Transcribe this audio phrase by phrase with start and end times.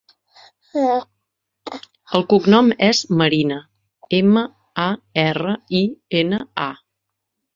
[2.19, 3.59] El cognom és Marina:
[4.21, 4.43] ema,
[4.85, 4.89] a,
[5.27, 5.85] erra, i,
[6.23, 6.73] ena, a.